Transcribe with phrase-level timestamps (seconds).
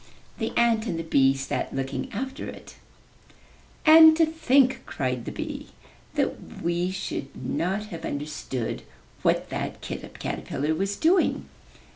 [0.39, 2.77] The ant and the bee sat looking after it.
[3.85, 5.67] *'And to think,'* cried the bee,
[6.15, 8.81] that we should not have under stood
[9.21, 11.45] what that caterpillar was doing!